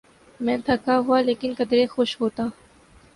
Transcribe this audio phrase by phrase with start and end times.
[0.39, 2.43] میں تھکا ہوا لیکن قدرے خوش ہوتا۔